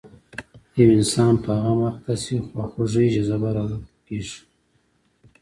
[0.79, 4.39] یو انسان په غم اخته شي خواخوږۍ جذبه راوټوکېږي.